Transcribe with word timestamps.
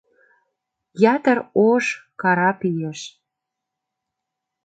Ятыр 1.13 1.37
ош 1.69 1.85
карап 2.21 2.59
иеш 2.69 2.99